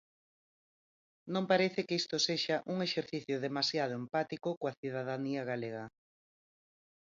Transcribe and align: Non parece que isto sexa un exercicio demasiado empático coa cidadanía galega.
Non 1.33 1.43
parece 1.51 1.79
que 1.87 1.97
isto 2.01 2.15
sexa 2.27 2.57
un 2.73 2.77
exercicio 2.87 3.35
demasiado 3.47 3.93
empático 4.01 4.49
coa 4.59 4.75
cidadanía 4.79 5.41
galega. 5.51 5.85